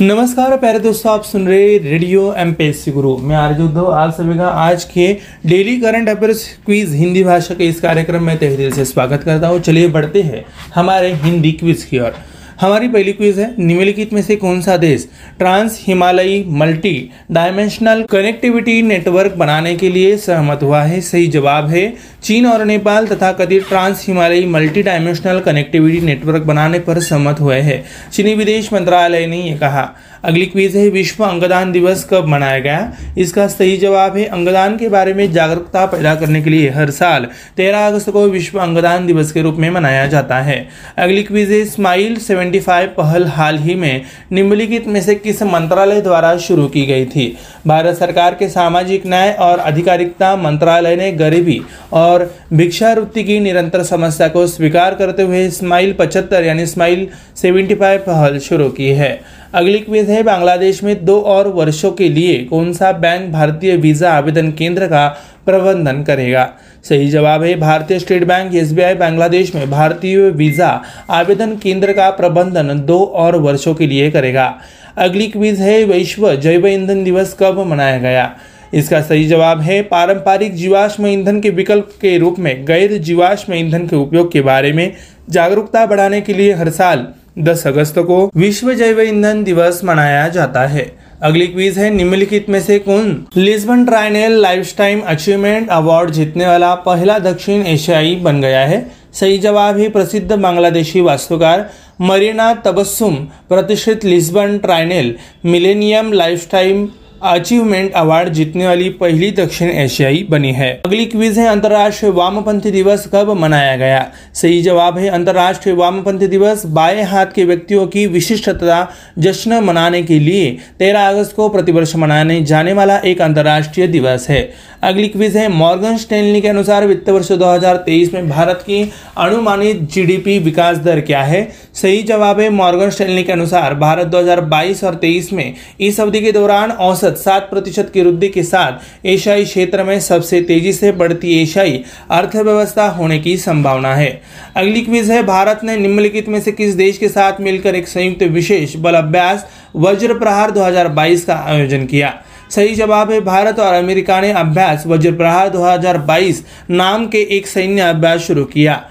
[0.00, 4.36] नमस्कार प्यारे दोस्तों, आप सुन रहे रेडियो एम पी गुरु। मैं आर्ज उद्धव, आप सभी
[4.38, 5.06] का आज के
[5.46, 9.48] daily current affairs quiz Hindi भाषा के इस कार्यक्रम में तहे दिल से स्वागत करता
[9.48, 12.14] हूँ। चलिए बढ़ते हैं हमारे हिंदी क्विज की ओर।
[12.60, 15.08] हमारी पहली क्विज है, निम्नलिखित में से कौन सा देश
[15.38, 21.00] ट्रांस हिमालयी मल्टी डायमेंशनल कनेक्टिविटी नेटवर्क बनाने के लिए सहमत हुआ है?
[21.00, 26.78] सही जवाब है, चीन और नेपाल तथा कथित ट्रांस हिमालयी मल्टी डायमेंशनल कनेक्टिविटी नेटवर्क बनाने
[26.78, 29.96] पर सहमत हुए हैं। चीनी विदेश मंत्रालय ने यह कहा।
[30.26, 32.92] अगली क्वीज है, विश्व अंगदान दिवस कब मनाया गया?
[33.18, 37.26] इसका सही जवाब है, अंगदान के बारे में जागरूकता पैदा करने के लिए हर साल।
[37.56, 40.68] 13 अगस्त को विश्व अंगदान दिवस के रूप में मनाया जाता है।
[40.98, 44.02] अगली क्वीज है, स्माइल 75 पहल हाल ही में
[44.32, 47.36] निम्नलिखित में से किस मंत्रालय द्वारा शुरू की गई थी?
[47.66, 51.60] भारत सरकार के सामाजिक न्याय और अधिकारिकता मंत्रालय ने गरीबी
[51.92, 58.38] और भिक्षावृत्ति की निरंतर समस्या को स्वीकार करते हुए स्माइल पचहत्तर यानी स्माइल 75 पहल
[58.38, 62.92] शुरू की है। अगली क्विज है, बांग्लादेश में दो और वर्षों के लिए कौन सा
[62.94, 65.06] बैंक भारतीय वीज़ा आवेदन केंद्र का
[65.46, 66.48] प्रबंधन करेगा?
[66.84, 70.68] सही जवाब है, भारतीय स्टेट बैंक, एसबीआई बांग्लादेश में भारतीय वीज़ा
[71.10, 74.54] आवेदन केंद्र का प्रबंधन दो और वर्षों के लिए करेगा।
[74.96, 78.30] अगली क्विज है, विश्व जैव ईंधन दिवस कब मनाया गया?
[78.74, 83.86] इसका सही जवाब है, पारंपरिक जीवाश्म ईंधन के विकल्प के रूप में, गैर जीवाश्म ईंधन
[83.86, 84.92] के उपयोग के बारे में
[85.30, 90.66] जागरूकता बढ़ाने के लिए हर साल 10 अगस्त को विश्व जैव ईंधन दिवस मनाया जाता
[90.66, 90.84] है।
[91.22, 93.26] अगली क्वीज है, निम्नलिखित में से कौन?
[93.36, 94.32] Lisbon triennale
[94.78, 100.32] lifetime achievement award जीतने वाला पहला दक्षिण एशियाई बन गया है। सही जवाब है, प्रसिद्ध
[100.32, 101.70] बांग्लादेशी वास्तुकार
[102.00, 103.14] मरीना तबस्सुम,
[103.48, 105.14] प्रतिष्ठित Lisbon triennale
[105.44, 106.12] millennium
[106.52, 106.88] lifetime
[107.22, 113.08] achievement award जीतने वाली पहली दक्षिण एशियाई बनी है। अगली क्विज है अंतर्राष्ट्रीय वामपंथी दिवस
[113.12, 114.12] कब मनाया गया?
[114.34, 120.18] सही जवाब है अंतर्राष्ट्रीय वामपंथी दिवस बाएँ हाथ के व्यक्तियों की विशिष्टता जश्न मनाने के
[120.18, 125.48] लिए 13 अगस्त को प्रतिवर्ष मनाने जाने वाला एक अंतर्राष्ट्रीय दिवस है। अगली क्विज है
[125.48, 131.22] मॉर्गन स्टेनली के अनुसार वित्त वर्ष 2023 में भारत की अनुमानित जीडीपी विकास दर क्या
[131.22, 131.52] है?
[131.74, 136.32] सही जवाब है मॉर्गन स्टेनली के अनुसार भारत 2022 और 23 में इस अवधि के
[136.32, 141.42] दौरान औसत सात प्रतिशत की वृद्धि के साथ एशियाई क्षेत्र में सबसे तेज़ी से बढ़ती
[141.42, 144.22] एशियाई अर्थव्यवस्था होने की संभावना है।
[144.56, 148.22] अगली क्विज है, भारत ने निम्नलिखित में से किस देश के साथ मिलकर एक संयुक्त
[148.22, 149.46] विशेष बल अभ्यास
[149.76, 152.22] वज्र प्रहार 2022 का आयोजन किया?
[152.50, 157.80] सही जवाब है, भारत और अमेरिका ने अभ्यास वज्र प्रहार 2022 नाम के एक सैन्य
[157.80, 158.84] अभ्यास शुरू किया।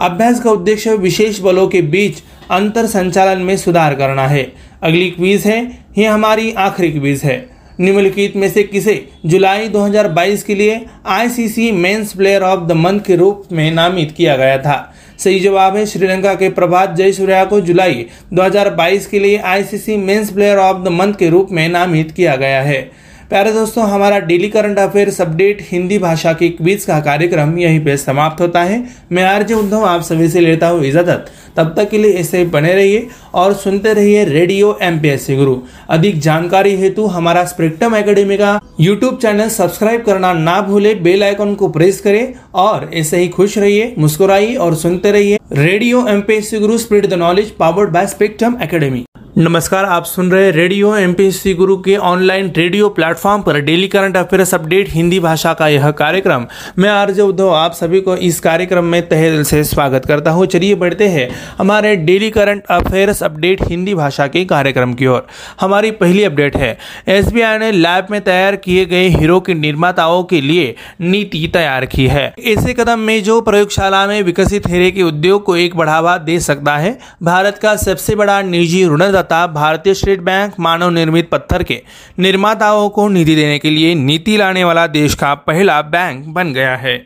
[0.00, 2.14] अभ्यास का उद्देश्य विशेष बलों के बीच
[2.50, 4.52] अंतर संचालन में सुधार करना है।
[4.82, 9.08] अगली क्विज है, ये हमारी आखिरी क्विज है। निम्नलिखित में से किसे?
[9.26, 14.36] जुलाई 2022 के लिए ICC men's player of the month के रूप में नामित किया
[14.36, 19.38] गया था। सही जवाब है श्रीलंका के प्रभात जय सूर्या को जुलाई 2022 के लिए
[19.38, 23.84] ICC men's player of the month के रूप में नामित किया गया है। प्यारे दोस्तों,
[23.84, 28.62] हमारा daily current affairs update Hindi भाषा के क्विज का कार्यक्रम यहीं पे समाप्त होता
[28.62, 28.78] है।
[29.12, 32.72] मैं आरजे उद्धव, आप सभी से लेता हूँ इजाज़त। तब तक के लिए ऐसे बने
[32.74, 35.56] रहिए और सुनते रहिए रेडियो एमपीएससी गुरु।
[35.90, 41.54] अधिक जानकारी हेतु हमारा स्प्रिक्टम एकेडमी का यूट्यूब चैनल सब्सक्राइब करना ना भूले, बेल आइकन
[41.54, 46.78] को प्रेस करें और ऐसे ही खुश रहिए, मुस्कुराइए और सुनते रहिए radio MPSC Guru
[46.78, 49.04] spirit the knowledge powered by Spectrum Academy.
[49.38, 54.54] नमस्कार, आप सुन रहे रेडियो एमपीएससी गुरु के ऑनलाइन रेडियो प्लेटफॉर्म पर daily current affairs
[54.54, 56.44] update Hindi भाषा का यह कार्यक्रम।
[56.78, 60.46] मैं आरजे उद्धव, आप सभी को इस कार्यक्रम में तहे दिल से स्वागत करता हूँ।
[60.46, 61.28] चलिए बढ़ते हैं
[61.58, 65.20] हमारे daily current affairs update Hindi भाषा के कार्यक्रम की ओर।
[65.60, 66.72] हमारी पहली अपडेट है
[67.06, 72.06] एसबीआई ने लैब में तैयार किए गए हीरो के निर्माताओं के लिए नीति तैयार की
[72.06, 76.40] है। ऐसे कदम में जो प्रयोगशाला में विकसित हीरे के उद्योग को एक बढ़ावा दे
[76.40, 81.62] सकता है, भारत का सबसे बड़ा निजी ऋणदाता तथा भारतीय स्टेट बैंक मानव निर्मित पत्थर
[81.62, 81.82] के
[82.18, 86.76] निर्माताओं को निधि देने के लिए नीति लाने वाला देश का पहला बैंक बन गया
[86.76, 86.96] है।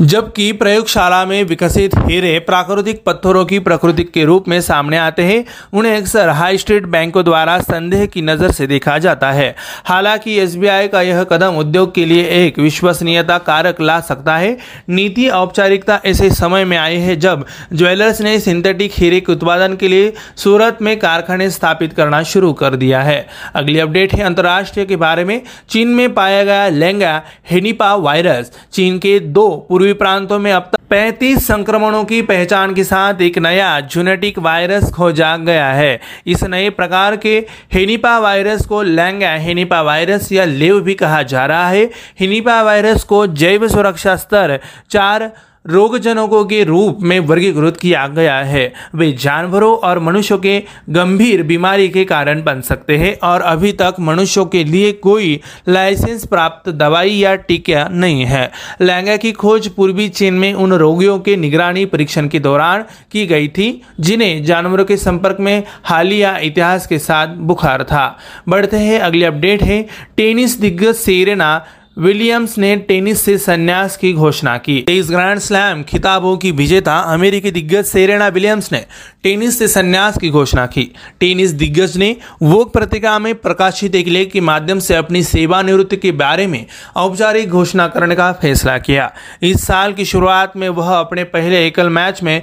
[0.00, 5.42] जबकि प्रयोगशाला में विकसित हीरे प्राकृतिक पत्थरों की प्रकृति के रूप में सामने आते हैं।
[5.72, 9.54] उन्हें अक्सर हाई स्ट्रीट बैंकों द्वारा संदेह की नज़र से देखा जाता है।
[9.84, 14.54] हालाँकि एसबीआई का यह कदम उद्योग के लिए एक विश्वसनीयता कारक ला सकता है।
[14.88, 19.90] नीति औपचारिकता ऐसे समय में आई है जब ज्वेलर्स ने सिंथेटिक हीरे के उत्पादन के
[19.90, 23.20] लिए सूरत में कारखाने स्थापित करना शुरू कर दिया है।
[23.54, 25.40] अगली अपडेट है अंतर्राष्ट्रीय के बारे में।
[25.70, 30.78] चीन में पाया गया लेंगा हेनिपा वायरस। चीन के दो पूर्वी प्रांतों में अब तक
[30.90, 36.70] पैंतीस संक्रमणों की पहचान के साथ एक नया जूनेटिक वायरस खोजा गया है। इस नए
[36.70, 41.90] प्रकार के हेनिपा वायरस को लैंगा हेनिपा वायरस या लेव भी कहा जा रहा है।
[42.20, 45.30] हेनिपा वायरस को जैव सुरक्षा स्तर चार
[45.64, 50.58] रोगजनकों के रूप में वर्गीकृत किया गया है। वे जानवरों और मनुष्यों के
[50.94, 55.36] गंभीर बीमारी के कारण बन सकते हैं और अभी तक मनुष्यों के लिए कोई
[55.68, 58.46] लाइसेंस प्राप्त दवाई या टीका नहीं है।
[58.80, 62.82] लैंगा की खोज पूर्वी चीन में उन रोगियों के निगरानी परीक्षण के दौरान
[63.12, 68.06] की गई थी, जिन्हें जानवरों के संपर्क में हालिया इतिहास के साथ बुखार था।
[68.48, 69.82] बढ़ते हैं, अगली अपडेट है,
[70.16, 71.58] टेनिस दिग्गज सेरेना
[71.96, 77.50] विलियम्स ने टेनिस से संन्यास की घोषणा की। तेईस ग्रैंड स्लैम खिताबों की विजेता अमेरिकी
[77.50, 78.84] दिग्गज सेरेना विलियम्स ने
[79.22, 80.82] टेनिस से संन्यास की घोषणा की।
[81.20, 86.12] टेनिस दिग्गज ने वोक पत्रिका में प्रकाशित एक लेख के माध्यम से अपनी सेवानिवृत्ति के
[86.12, 86.64] बारे में
[86.96, 89.12] औपचारिक घोषणा करने का फैसला किया।
[89.42, 92.42] इस साल की शुरुआत में वह अपने पहले एकल मैच में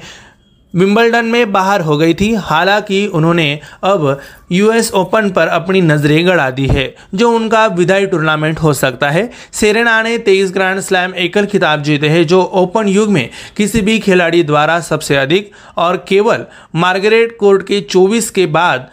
[0.73, 4.21] विंबलडन में बाहर हो गई थी, हालाँकि उन्होंने अब
[4.51, 9.29] यूएस ओपन पर अपनी नज़रें गड़ा दी है, जो उनका विदाई टूर्नामेंट हो सकता है।
[9.53, 13.99] सेरेना ने तेईस ग्रैंड स्लैम एकल खिताब जीते हैं, जो ओपन युग में किसी भी
[13.99, 16.45] खिलाड़ी द्वारा सबसे अधिक और केवल
[16.75, 18.89] मार्गरेट कोर्ट के 24 के बाद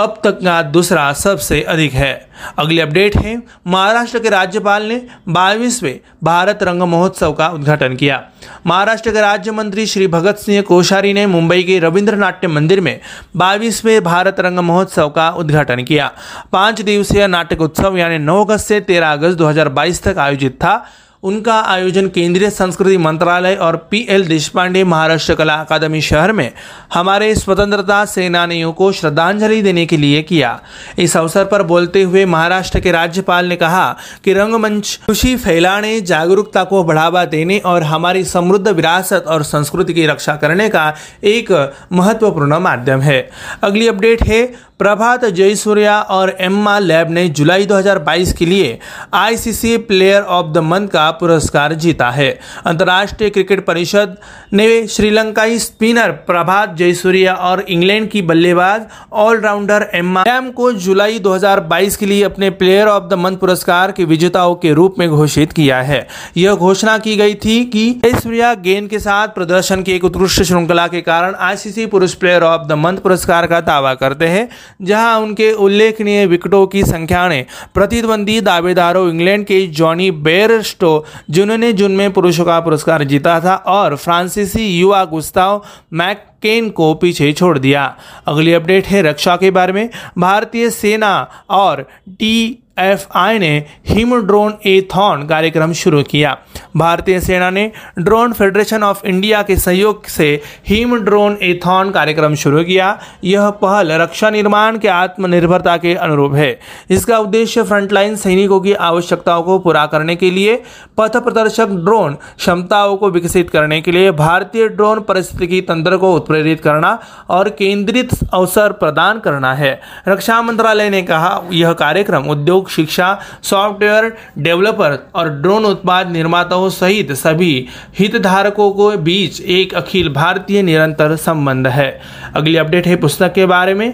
[0.00, 2.12] अब तक का दूसरा सबसे अधिक है।
[2.56, 3.34] अगली अपडेट है,
[3.66, 8.18] महाराष्ट्र के राज्यपाल ने बाईसवें भारत रंग महोत्सव का उद्घाटन किया।
[8.64, 12.94] महाराष्ट्र के राज्य मंत्री श्री भगत सिंह कोश्यारी ने मुंबई के रविंद्र नाट्य मंदिर में
[13.34, 16.08] बाईसवें भारत रंग महोत्सव का उद्घाटन किया।
[16.52, 20.78] पाँच दिवसीय नाटक उत्सव यानी नौ अगस्त से तेरह अगस्त 2022 तक आयोजित था।
[21.22, 26.48] उनका आयोजन केंद्रीय संस्कृति मंत्रालय और पी एल देशपांडे महाराष्ट्र कला अकादमी शहर में
[26.94, 30.56] हमारे स्वतंत्रता सेनानियों को श्रद्धांजलि देने के लिए किया।
[30.98, 33.92] इस अवसर पर बोलते हुए महाराष्ट्र के राज्यपाल ने कहा
[34.24, 40.06] कि रंगमंच, खुशी फैलाने, जागरूकता को बढ़ावा देने और हमारी समृद्ध विरासत और संस्कृति की
[40.06, 41.52] रक्षा करने का एक
[41.90, 43.20] महत्वपूर्ण माध्यम है।
[43.62, 44.46] अगली अपडेट है,
[44.78, 48.78] प्रभात जयसूर्या और एम्मा लैब ने जुलाई 2022 के लिए
[49.12, 54.16] ICC player of the month का पुरस्कार जीता है। अंतर्राष्ट्रीय क्रिकेट परिषद
[54.52, 61.96] ने श्रीलंकाई स्पिनर प्रभात जयसूर्या और इंग्लैंड की बल्लेबाज ऑलराउंडर एम्मा लैब को जुलाई 2022
[61.96, 65.80] के लिए अपने प्लेयर ऑफ़ द मंथ पुरस्कार के विजेताओं के रूप में घोषित किया
[65.82, 70.42] है। यह घोषणा की गई थी कि जयसूर्या गेंद के साथ प्रदर्शन की एक उत्कृष्ट
[70.42, 74.48] श्रृंखला के कारण आईसीसी पुरुष प्लेयर ऑफ़ द मंथ पुरस्कार का दावा करते हैं,
[74.82, 80.99] जहाँ उनके उल्लेखनीय विकेटों की संख्या ने प्रतिद्वंदी दावेदारों इंग्लैंड के जॉनी बेयरस्टो
[81.34, 85.60] जिन्होंने जून में पुरुषों का पुरस्कार जीता था और फ्रांसीसी युवा गुस्ताव
[85.92, 87.90] मैक केन को पीछे छोड़ दिया।
[88.26, 89.86] अगली अपडेट है रक्षा के बारे में।
[90.16, 93.52] भारतीय सेना और टी एफ़ आई ने
[93.88, 96.36] हिम ड्रोन एथॉन कार्यक्रम शुरू किया।
[96.76, 100.28] भारतीय सेना ने ड्रोन फेडरेशन ऑफ़ इंडिया के सहयोग से
[100.68, 106.58] हिम ड्रोन एथॉन कार्यक्रम शुरू किया। यह पहल रक्षा निर्माण के आत्मनिर्भरता के अनुरूप है।
[106.90, 110.62] इसका उद्देश्य फ्रंटलाइन सैनिकों की आवश्यकताओं को पूरा करने के लिए
[110.98, 116.60] पथ प्रदर्शक ड्रोन क्षमताओं को विकसित करने के लिए भारतीय ड्रोन परिस्थिति तंत्र को उत्प्रेरित
[116.60, 116.98] करना
[117.28, 124.08] और केंद्रित अवसर प्रदान करना है। रक्षा मंत्रालय ने कहा, यह कार्यक्रम उद्योग शिक्षा, सॉफ्टवेयर
[124.36, 127.66] डेवलपर और ड्रोन उत्पाद निर्माताओं सहित सभी
[127.98, 131.90] हितधारकों के बीच एक अखिल भारतीय निरंतर संबंध है।
[132.34, 133.90] अगली अपडेट है पुस्तक के बारे में।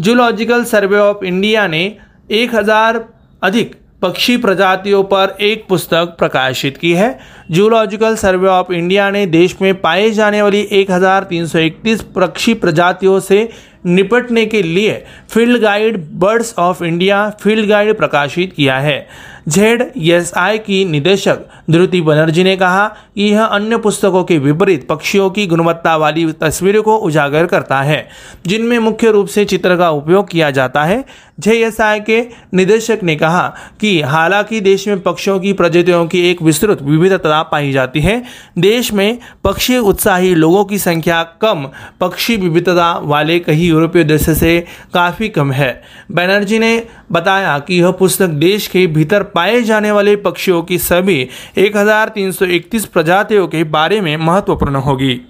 [0.00, 1.84] जूलॉजिकल सर्वे ऑफ़ इंडिया ने
[2.30, 2.98] एक हज़ार
[3.42, 3.72] अधिक
[4.02, 7.08] पक्षी प्रजातियों पर एक पुस्तक प्रकाशित की है।
[7.50, 13.48] जूलॉजिकल सर्वे ऑफ़ इंडिया ने देश में पाए जाने वाली 1331 पक्षी प्रजातियों से
[13.86, 14.92] निपटने के लिए
[15.30, 19.06] field guide birds of India field guide प्रकाशित किया है।
[19.48, 21.38] जेड एस आई की निदेशक
[21.70, 26.82] ध्रुति बनर्जी ने कहा कि यह अन्य पुस्तकों के विपरीत पक्षियों की गुणवत्ता वाली तस्वीरों
[26.82, 28.08] को उजागर करता है,
[28.46, 31.04] जिनमें मुख्य रूप से चित्र का उपयोग किया जाता है।
[31.40, 32.20] जेएसआई के
[32.54, 33.46] निदेशक ने कहा
[33.80, 38.22] कि हालाँकि देश में पक्षियों की प्रजातियों की एक विस्तृत विविधता पाई जाती है,
[38.58, 41.68] देश में पक्षी उत्साही लोगों की संख्या कम,
[42.00, 44.58] पक्षी विविधता वाले कई यूरोपीय देशों से
[44.94, 45.70] काफ़ी कम है।
[46.10, 51.26] बनर्जी ने बताया कि यह पुस्तक देश के भीतर पाए जाने वाले पक्षियों की सभी
[51.56, 55.26] 1331 प्रजातियों के बारे में महत्वपूर्ण होगी।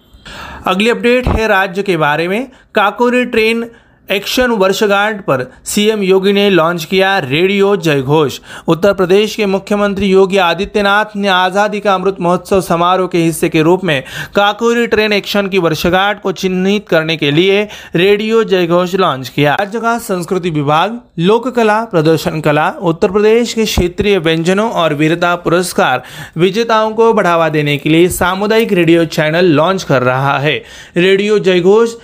[0.66, 3.64] अगली अपडेट है राज्य के बारे में। काकोरी ट्रेन
[4.10, 8.38] एक्शन वर्षगांठ पर सीएम योगी ने लॉन्च किया रेडियो जयघोष।
[8.68, 13.62] उत्तर प्रदेश के मुख्यमंत्री योगी आदित्यनाथ ने आज़ादी का अमृत महोत्सव समारोह के हिस्से के
[13.62, 14.02] रूप में
[14.34, 17.62] काकोरी ट्रेन एक्शन की वर्षगांठ को चिन्हित करने के लिए
[17.96, 23.64] रेडियो जयघोष लॉन्च किया। राज्य का संस्कृति विभाग लोक कला प्रदर्शन कला, उत्तर प्रदेश के
[23.64, 26.02] क्षेत्रीय व्यंजनों और वीरता पुरस्कार
[26.36, 30.62] विजेताओं को बढ़ावा देने के लिए सामुदायिक रेडियो चैनल लॉन्च कर रहा है।
[30.96, 31.94] रेडियो जयघोष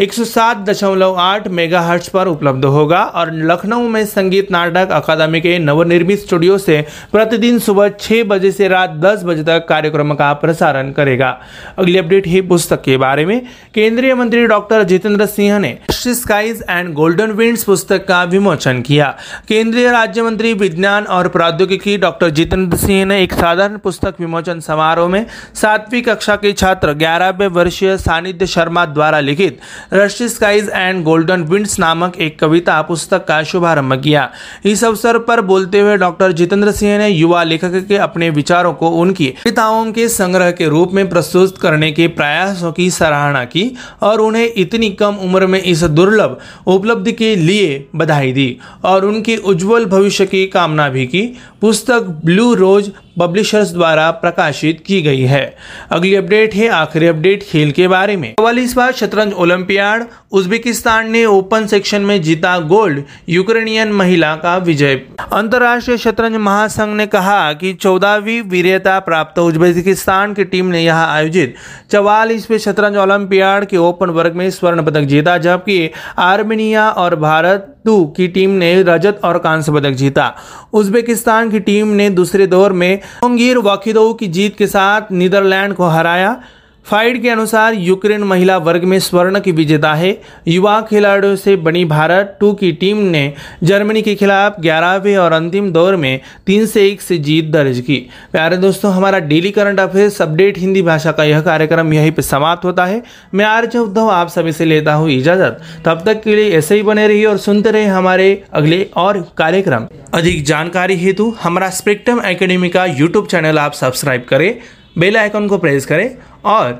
[0.00, 6.80] 107.8 मेगाहर्ट्ज पर उपलब्ध होगा और लखनऊ में संगीत नाटक अकादमी के नवनिर्मित स्टूडियो से
[7.12, 11.32] प्रतिदिन सुबह छह बजे से रात 10 बजे तक कार्यक्रम का प्रसारण करेगा।
[11.76, 13.38] अगली अपडेट है पुस्तक के बारे में।
[13.74, 19.10] केंद्रीय मंत्री डॉक्टर जितेंद्र सिंह ने स्काइज एंड गोल्डन विंड्स पुस्तक का विमोचन किया।
[19.48, 25.08] केंद्रीय राज्य मंत्री विज्ञान और प्रौद्योगिकी डॉक्टर जितेंद्र सिंह ने एक साधारण पुस्तक विमोचन समारोह
[25.08, 29.50] में सातवीं कक्षा के छात्र ग्यारहवें वर्षीय सानिध्य शर्मा द्वारा लिखित
[29.92, 34.28] रशी स्काइज एंड गोल्डन विंड्स नामक एक कविता पुस्तक का शुभारंभ किया।
[34.64, 38.88] इस अवसर पर बोलते हुए डॉक्टर जितेंद्र सिंह ने युवा लेखक के अपने विचारों को
[39.00, 43.64] उनकी कविताओं के संग्रह के रूप में प्रस्तुत करने के प्रयासों की सराहना की
[44.02, 49.36] और उन्हें इतनी कम उम्र में इस दुर्लभ उपलब्धि के लिए बधाई दी और उनके
[49.36, 51.22] उज्जवल भविष्य की कामना भी की।
[51.60, 55.44] पुस्तक ब्लू रोज पब्लिशर्स द्वारा प्रकाशित की गई है।
[55.90, 58.32] अगली अपडेट है आखिरी अपडेट खेल के बारे में।
[58.76, 64.96] बार शतरंज ओलंपियाड, उज्बेकिस्तान ने ओपन सेक्शन में जीता गोल्ड, यूक्रेनियन महिला का विजय।
[65.32, 71.54] अंतर्राष्ट्रीय शतरंज महासंघ ने कहा कि चौदहवीं वीरता प्राप्त उज्बेकिस्तान की टीम ने यहाँ आयोजित
[71.92, 75.88] चवालीसवें शतरंज ओलंपियाड के ओपन वर्ग में स्वर्ण पदक जीता, जबकि
[76.18, 80.34] आर्मेनिया और भारत टू की टीम ने रजत और कांस्य पदक जीता।
[80.72, 85.86] उज्बेकिस्तान की टीम ने दूसरे दौर में ओंगीर वाकिदो की जीत के साथ नीदरलैंड को
[85.86, 86.40] हराया।
[86.86, 90.10] फाइट के अनुसार यूक्रेन महिला वर्ग में स्वर्ण की विजेता है।
[90.48, 93.22] युवा खिलाड़ियों से बनी भारत टू की टीम ने
[93.64, 97.96] जर्मनी के खिलाफ ग्यारहवें और अंतिम दौर में तीन से एक से जीत दर्ज की।
[98.32, 102.64] प्यारे दोस्तों, हमारा daily current affairs update Hindi भाषा का यह कार्यक्रम यहीं पे समाप्त
[102.64, 103.02] होता है।
[103.34, 106.82] मैं आर्ज उद्धव आप सभी से लेता हूँ इजाज़त। तब तक के लिए ऐसे ही
[106.82, 112.68] बने रहिए और सुनते रहे हमारे अगले और कार्यक्रम। अधिक जानकारी हेतु हमारा स्पेक्ट्रम एकेडमी
[112.68, 114.54] का यूट्यूब चैनल आप सब्सक्राइब करें।
[114.96, 116.08] बेल आइकन को प्रेस करें
[116.44, 116.72] और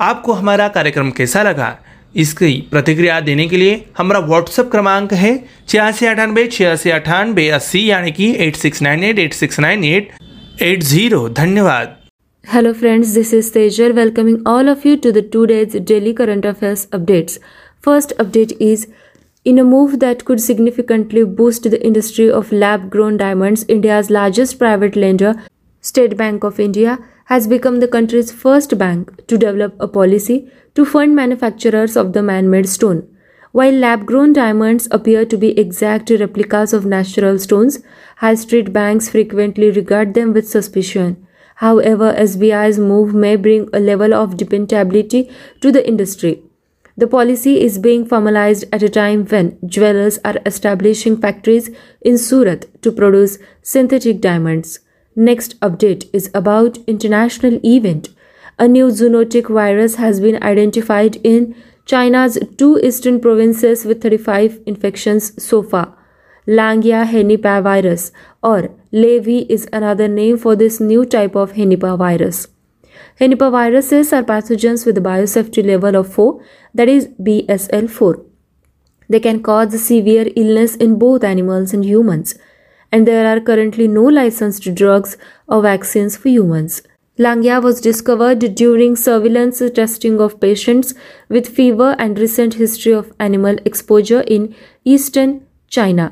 [0.00, 1.70] आपको हमारा कार्यक्रम कैसा लगा
[2.14, 5.36] इसकी प्रतिक्रिया देने के लिए हमारा व्हाट्सअप क्रमांक है
[5.68, 10.10] छियासी अठानबे छियासी अठानबे अस्सी यानी कि eight six nine eight eight six nine eight
[10.62, 11.94] eight zero धन्यवाद।
[12.44, 16.86] Hello friends this is तेजर welcoming all of you to the today's daily current affairs
[16.92, 17.38] updates
[17.84, 18.86] first update is
[19.46, 24.54] In a move that could significantly boost the industry of lab grown diamonds, India's largest
[24.58, 25.32] private lender,
[25.84, 26.94] State Bank of India,
[27.26, 32.22] has become the country's first bank to develop a policy to fund manufacturers of the
[32.22, 33.08] man made stone.
[33.52, 37.78] While lab grown diamonds appear to be exact replicas of natural stones,
[38.16, 41.24] high street banks frequently regard them with suspicion.
[41.56, 46.42] However, SBI's move may bring a level of dependability to the industry.
[46.96, 52.66] The policy is being formalized at a time when jewelers are establishing factories in Surat
[52.82, 54.80] to produce synthetic diamonds.
[55.16, 58.08] Next update is about international event.
[58.58, 61.54] A new zoonotic virus has been identified in
[61.86, 65.96] China's two eastern provinces with 35 infections so far.
[66.48, 68.10] Langia henipavirus
[68.42, 72.48] or LAV is another name for this new type of henipavirus.
[73.20, 76.44] Henipaviruses are pathogens with a biosafety level of 4
[76.74, 78.24] that is BSL4.
[79.08, 82.34] They can cause severe illness in both animals and humans
[82.94, 85.16] and there are currently no licensed drugs
[85.48, 86.82] or vaccines for humans.
[87.24, 90.94] Langia was discovered during surveillance testing of patients
[91.28, 95.34] with fever and recent history of animal exposure in eastern
[95.68, 96.06] China.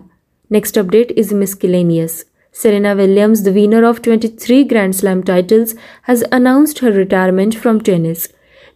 [0.51, 2.25] Next update is miscellaneous.
[2.51, 5.77] Serena Williams, the winner of 23 Grand Slam titles,
[6.11, 8.29] has announced her retirement from tennis.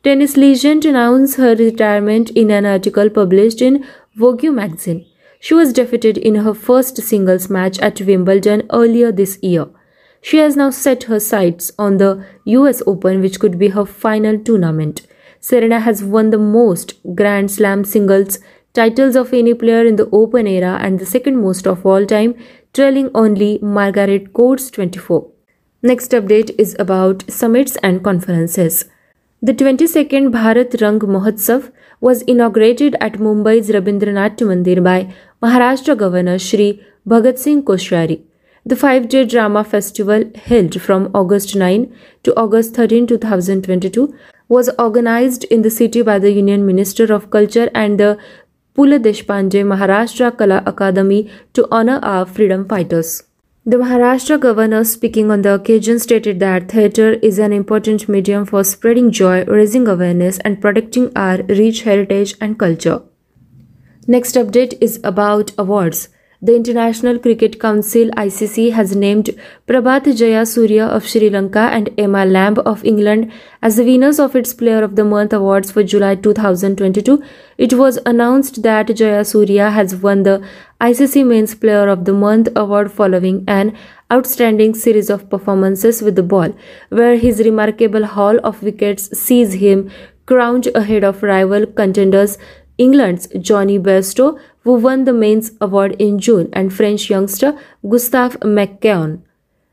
[0.04, 3.84] Tennis legend announced her retirement in an article published in
[4.14, 5.04] Vogue magazine.
[5.40, 9.66] She was defeated in her first singles match at Wimbledon earlier this year.
[10.20, 14.38] She has now set her sights on the US Open, which could be her final
[14.38, 15.06] tournament.
[15.40, 18.38] Serena has won the most Grand Slam singles
[18.72, 22.34] titles of any player in the Open era and the second most of all time,
[22.74, 25.30] trailing only Margaret Court's 24.
[25.82, 28.86] Next update is about summits and conferences.
[29.40, 36.80] The 22nd Bharat Rang Mahotsav was inaugurated at Mumbai's Rabindranath Mandir by Maharashtra Governor Shri
[37.06, 38.22] Bhagat Singh Koshyari.
[38.64, 44.14] The five day drama festival, held from August 9 to August 13, 2022,
[44.48, 48.18] was organized in the city by the Union Minister of Culture and the
[48.74, 53.22] Pula Deshpande Maharashtra Kala Akademi to honor our freedom fighters.
[53.68, 58.62] The Maharashtra governor, speaking on the occasion, stated that theatre is an important medium for
[58.62, 63.02] spreading joy, raising awareness, and protecting our rich heritage and culture.
[64.06, 66.11] Next update is about awards.
[66.42, 69.30] The International Cricket Council ICC has named
[69.66, 73.32] Prabhat Jayasuriya of Sri Lanka and Emma Lamb of England
[73.62, 77.20] as the winners of its Player of the Month awards for July 2022.
[77.56, 80.46] It was announced that Jayasuriya has won the
[80.80, 83.75] ICC Men's Player of the Month award following an
[84.12, 86.54] outstanding series of performances with the ball,
[86.90, 89.90] where his remarkable haul of wickets sees him
[90.26, 92.37] crowned ahead of rival contenders
[92.76, 99.23] England's Jonny Bairstow, who won the men's award in June, and French youngster Gustave McKeown.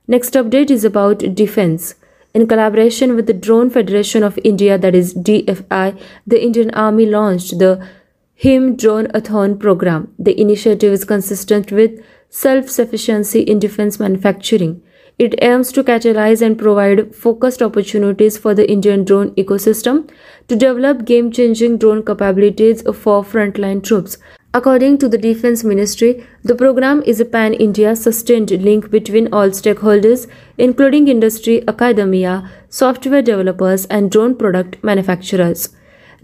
[0.08, 1.96] Next update is about defense.
[2.34, 7.60] In collaboration with the Drone Federation of India, that is DFI, the Indian Army launched
[7.60, 7.86] the
[8.36, 10.12] HIM Drone Athon program.
[10.18, 14.82] The initiative is consistent with self sufficiency in defense manufacturing.
[15.20, 20.10] It aims to catalyze and provide focused opportunities for the Indian drone ecosystem
[20.48, 24.18] to develop game changing drone capabilities for frontline troops.
[24.56, 29.50] According to the Defense Ministry, the program is a pan India sustained link between all
[29.50, 35.70] stakeholders, including industry, academia, software developers, and drone product manufacturers.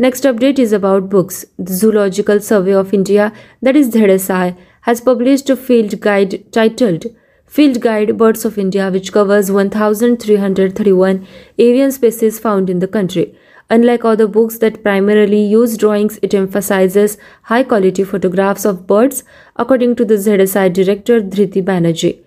[0.01, 1.45] Next update is about books.
[1.57, 7.07] The Zoological Survey of India, that is ZSI, has published a field guide titled
[7.45, 11.27] Field Guide Birds of India, which covers 1,331
[11.57, 13.35] avian species found in the country.
[13.69, 17.17] Unlike other books that primarily use drawings, it emphasizes
[17.51, 19.25] high quality photographs of birds,
[19.57, 22.19] according to the ZSI director Dhriti Banerjee.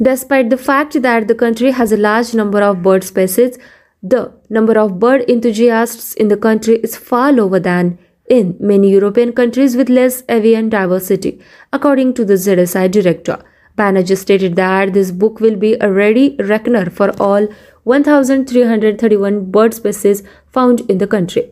[0.00, 3.58] Despite the fact that the country has a large number of bird species,
[4.02, 9.32] the number of bird enthusiasts in the country is far lower than in many European
[9.32, 11.40] countries with less avian diversity,
[11.72, 13.38] according to the ZSI director.
[13.76, 17.46] Banerjee stated that this book will be a ready reckoner for all
[17.84, 21.50] 1331 bird species found in the country.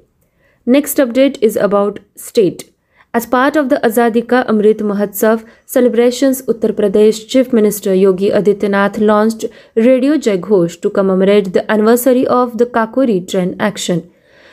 [0.66, 2.69] Next update is about state.
[3.12, 9.00] As part of the Azadi Ka Amrit Mahotsav celebrations, Uttar Pradesh Chief Minister Yogi Adityanath
[9.04, 14.08] launched Radio Jaghosh to commemorate the anniversary of the Kakori train action.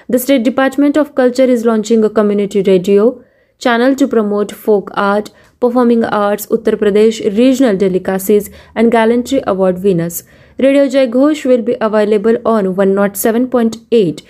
[0.09, 3.23] The State Department of Culture is launching a community radio
[3.59, 10.23] channel to promote folk art, performing arts, Uttar Pradesh regional delicacies, and gallantry award winners.
[10.57, 14.23] Radio Jai Ghosh will be available on 107.8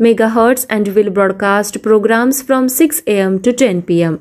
[0.00, 4.18] megahertz and will broadcast programs from 6 am to 10 pm.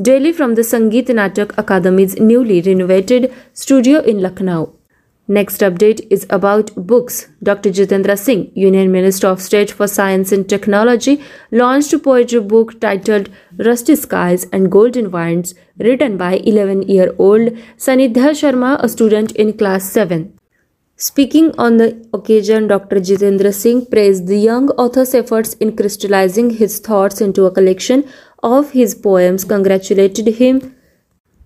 [0.00, 4.76] Daily from the Sangeet Natak Academy's newly renovated studio in Lucknow.
[5.28, 7.26] Next update is about books.
[7.42, 7.70] Dr.
[7.70, 13.28] Jitendra Singh, Union Minister of State for Science and Technology, launched a poetry book titled
[13.56, 19.58] Rusty Skies and Golden Winds, written by 11 year old Sanidhya Sharma, a student in
[19.58, 20.35] class 7.
[20.98, 22.96] Speaking on the occasion, Dr.
[22.96, 28.08] Jitendra Singh praised the young author's efforts in crystallizing his thoughts into a collection
[28.42, 30.74] of his poems, congratulated him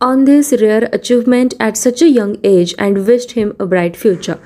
[0.01, 4.39] on this rare achievement at such a young age and wished him a bright future.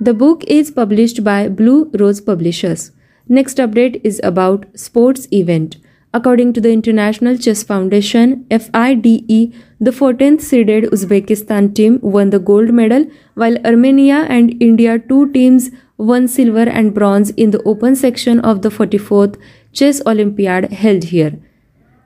[0.00, 2.92] The book is published by Blue Rose Publishers.
[3.28, 5.78] Next update is about sports event.
[6.16, 12.72] According to the International Chess Foundation FIDE, the 14th seeded Uzbekistan team won the gold
[12.72, 18.38] medal while Armenia and India two teams won silver and bronze in the open section
[18.38, 19.36] of the 44th
[19.72, 21.32] Chess Olympiad held here.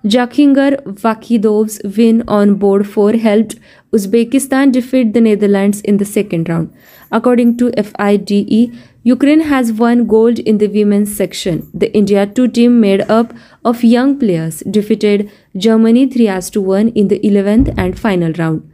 [0.07, 3.57] Jakhinger Vakhidov's win on board 4 helped
[3.93, 6.73] Uzbekistan defeat the Netherlands in the second round.
[7.13, 8.73] According to FIDE,
[9.09, 11.61] Ukraine has won gold in the women's section.
[11.83, 13.33] The India 2 team made up
[13.65, 18.71] of young players defeated Germany 3 to 1 in the 11th and final round.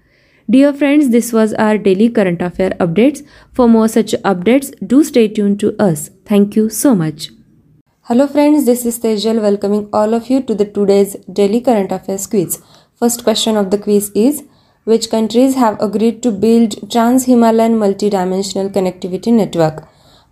[0.51, 3.23] Dear friends, this was our daily current affair updates.
[3.53, 6.11] For more such updates, do stay tuned to us.
[6.33, 7.31] Thank you so much.
[8.11, 12.27] Hello friends, this is Tejal welcoming all of you to the today's daily current affairs
[12.27, 12.61] quiz.
[12.97, 14.45] First question of the quiz is
[14.83, 19.85] which countries have agreed to build trans-Himalayan multi-dimensional connectivity network?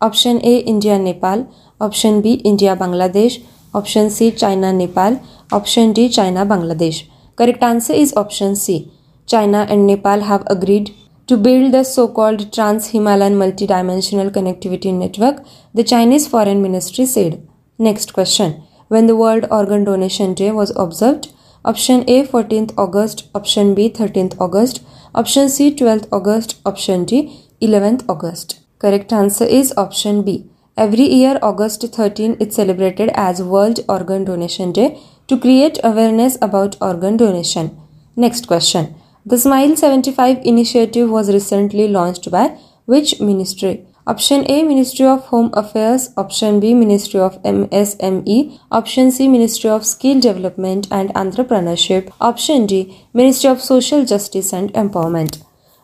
[0.03, 1.47] Option A India Nepal,
[1.81, 5.21] option B India Bangladesh, option C China Nepal,
[5.53, 7.05] option D China Bangladesh.
[7.37, 8.91] Correct answer is option C.
[9.27, 10.91] China and Nepal have agreed
[11.27, 17.47] to build the so-called trans-Himalayan multi-dimensional connectivity network, the Chinese Foreign Ministry said.
[17.79, 18.63] Next question.
[18.89, 21.33] When the World Organ Donation Day was observed?
[21.65, 24.83] Option A 14th August, option B 13th August,
[25.15, 28.62] option C 12th August, option D 11th August.
[28.83, 30.51] Correct answer is option B.
[30.77, 36.77] Every year August 13 is celebrated as World Organ Donation Day to create awareness about
[36.81, 37.79] organ donation.
[38.17, 38.97] Next question.
[39.25, 43.87] The Smile 75 initiative was recently launched by which ministry?
[44.05, 49.87] Option A Ministry of Home Affairs, Option B Ministry of MSME, Option C Ministry of
[49.87, 55.41] Skill Development and Entrepreneurship, Option D Ministry of Social Justice and Empowerment.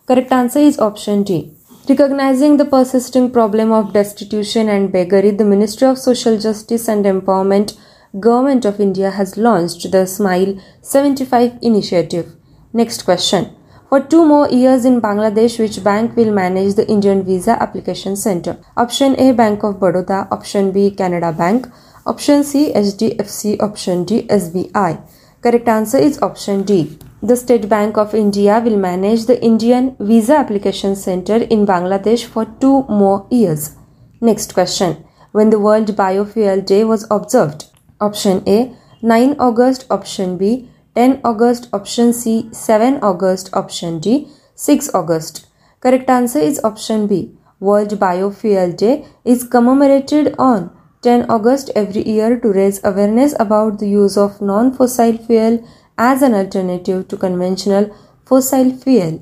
[0.08, 1.54] Correct answer is option D.
[1.88, 7.78] Recognizing the persisting problem of destitution and beggary, the Ministry of Social Justice and Empowerment,
[8.20, 12.36] Government of India has launched the Smile 75 initiative.
[12.74, 13.56] Next question.
[13.88, 18.58] For two more years in Bangladesh, which bank will manage the Indian Visa Application Center?
[18.76, 21.68] Option A Bank of Baroda, Option B Canada Bank,
[22.04, 25.00] Option C HDFC, Option D SBI.
[25.40, 26.98] Correct answer is option D.
[27.20, 32.44] The State Bank of India will manage the Indian Visa Application Center in Bangladesh for
[32.60, 33.74] two more years.
[34.20, 35.04] Next question.
[35.32, 37.66] When the World Biofuel Day was observed?
[38.00, 44.94] Option A 9 August, Option B 10 August, option C, 7 August, option D, 6
[44.94, 45.46] August.
[45.80, 47.36] Correct answer is option B.
[47.60, 50.70] World Biofuel Day is commemorated on
[51.02, 55.62] 10 August every year to raise awareness about the use of non fossil fuel
[55.98, 59.20] as an alternative to conventional fossil fuel.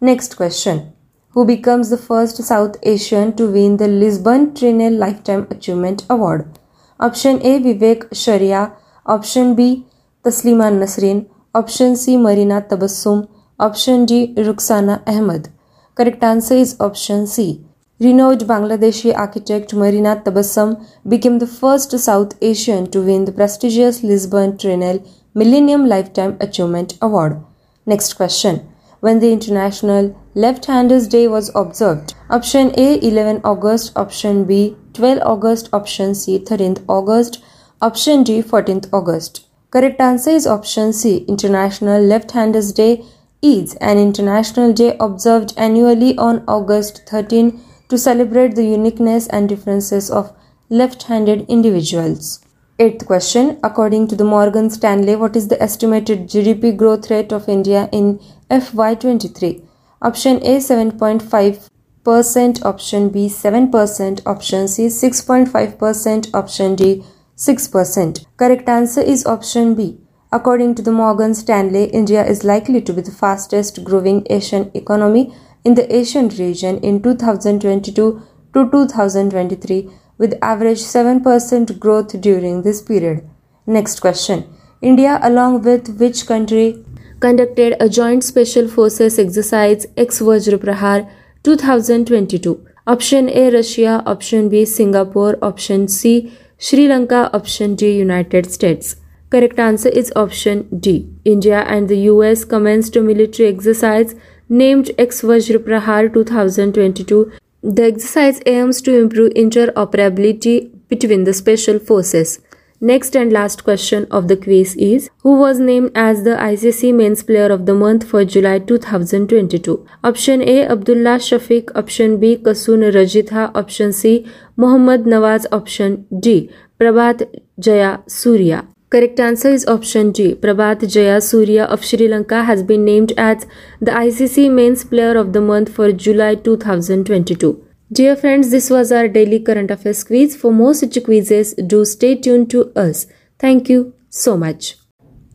[0.00, 0.92] Next question
[1.30, 6.58] Who becomes the first South Asian to win the Lisbon Trinil Lifetime Achievement Award?
[7.00, 8.72] Option A Vivek Sharia,
[9.06, 9.86] Option B
[10.24, 15.48] Taslima Nasreen, Option C Marina Tabassum, Option D Ruksana Ahmed.
[15.94, 17.64] Correct answer is option C.
[18.00, 24.56] Renowned Bangladeshi architect Marina Tabassum became the first South Asian to win the prestigious Lisbon
[24.56, 27.42] Triennial Millennium Lifetime Achievement Award.
[27.86, 28.68] Next question.
[29.00, 32.14] When the International Left-Handers Day was observed?
[32.30, 37.42] Option A 11 August, option B 12 August, option C 13th August,
[37.82, 39.46] option D 14th August.
[39.70, 41.24] Correct answer is option C.
[41.26, 43.04] International Left-Handers Day
[43.42, 50.10] is an international day observed annually on August 13 to celebrate the uniqueness and differences
[50.10, 50.32] of
[50.68, 52.40] left-handed individuals.
[52.78, 53.58] Eighth question.
[53.64, 58.20] According to the Morgan Stanley, what is the estimated GDP growth rate of India in
[58.50, 59.64] FY23?
[60.00, 67.04] Option A 7.5%, option B 7%, option C 6.5%, option D
[67.36, 68.26] 6%.
[68.36, 69.98] Correct answer is option B.
[70.30, 75.34] According to the Morgan Stanley, India is likely to be the fastest growing Asian economy
[75.64, 78.22] in the Asian region in 2022
[78.54, 83.28] to 2023 with average 7% growth during this period.
[83.66, 84.44] Next question.
[84.80, 86.84] India along with which country
[87.20, 91.10] conducted a joint special forces exercise ex Vajra Prahar
[91.42, 92.64] 2022?
[92.86, 98.96] Option A Russia, option B Singapore, option C Sri Lanka, option D, United States.
[99.30, 101.06] Correct answer is option D.
[101.24, 104.14] India and the US commenced a military exercise
[104.48, 107.32] named Ex Vajra Prahar 2022.
[107.62, 112.40] The exercise aims to improve interoperability between the special forces.
[112.80, 117.24] Next and last question of the quiz is Who was named as the ICC Men's
[117.24, 119.84] Player of the Month for July 2022?
[120.04, 124.24] Option A Abdullah Shafiq, Option B Kasun Rajitha, Option C
[124.56, 127.26] Muhammad Nawaz, Option D Prabhat
[127.58, 128.68] Jaya Surya.
[128.90, 130.34] Correct answer is option D.
[130.34, 133.46] Prabhat Jaya Surya of Sri Lanka has been named as
[133.82, 137.62] the ICC Men's Player of the Month for July 2022.
[137.92, 140.34] Dear friends, this was our daily current affairs quiz.
[140.36, 143.06] For more such quizzes, do stay tuned to us.
[143.40, 144.74] Thank you so much.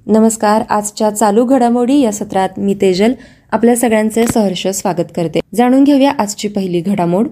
[0.07, 3.13] नमस्कार आजच्या चालू घडामोडी या सत्रात मी तेजल
[3.51, 7.27] आपल्या सगळ्यांचे सहर्ष स्वागत करते जाणून घेऊया आजची पहिली घडामोड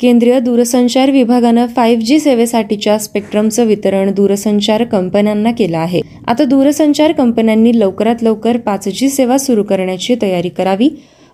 [0.00, 6.00] केंद्रीय दूरसंचार विभागानं फाईव्ह जी सेवेसाठीच्या स्पेक्ट्रमचं वितरण दूरसंचार कंपन्यांना केलं आहे.
[6.26, 10.88] आता दूरसंचार कंपन्यांनी लवकरात लवकर पाच जी सेवा सुरू करण्याची तयारी करावी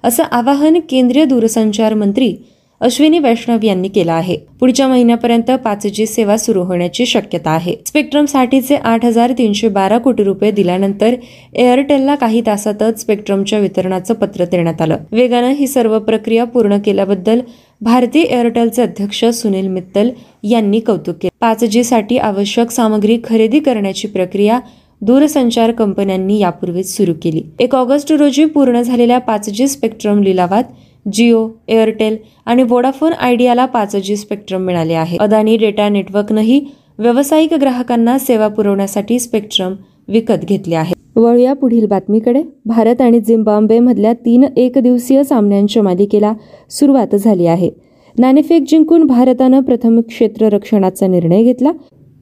[0.05, 2.35] असं आवाहन केंद्रीय दूरसंचार मंत्री
[2.81, 4.37] अश्विनी वैष्णव यांनी केलं आहे.
[4.61, 7.75] पुढच्या महिन्यापर्यंत पाच जी सेवा सुरू होण्याची शक्यता आहे.
[7.87, 11.15] स्पेक्ट्रमसाठीचे आठ हजार तीनशे बारा कोटी रुपये दिल्यानंतर
[11.55, 14.97] एअरटेलला काही तासातच स्पेक्ट्रमच्या वितरणाचं पत्र देण्यात आलं.
[15.13, 17.41] वेगानं ही सर्व प्रक्रिया पूर्ण केल्याबद्दल
[17.81, 20.11] भारतीय एअरटेलचे अध्यक्ष सुनील मित्तल
[20.45, 21.37] यांनी कौतुक केले.
[21.41, 24.59] पाच जी साठी आवश्यक सामग्री खरेदी करण्याची प्रक्रिया
[25.03, 27.43] दूरसंचार कंपन्यांनी यापूर्वीच सुरू केली.
[27.61, 30.65] एक ऑगस्ट रोजी पूर्ण झालेल्या पाच जी स्पेक्ट्रम लिलावात
[31.13, 35.17] जिओ एअरटेल आणि वोडाफोन आयडियाला पाच जी स्पेक्ट्रम मिळाले आहे.
[35.21, 36.61] अदानी डेटा नेटवर्कनंही
[36.99, 39.75] व्यावसायिक ग्राहकांना सेवा पुरवण्यासाठी स्पेक्ट्रम
[40.09, 40.98] विकत घेतले आहे.
[41.19, 42.43] वळूया पुढील बातमीकडे.
[42.67, 46.33] भारत आणि झिम्बाब्वेमधल्या तीन एक दिवसीय सामन्यांच्या मालिकेला
[46.71, 47.71] सुरुवात झाली आहे.
[48.19, 51.73] नाणेफेक जिंकून भारतानं प्रथम क्षेत्ररक्षणाचा निर्णय घेतला.